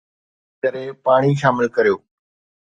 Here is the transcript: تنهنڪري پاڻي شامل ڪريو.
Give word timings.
تنهنڪري 0.61 0.85
پاڻي 1.05 1.31
شامل 1.41 1.65
ڪريو. 1.75 1.95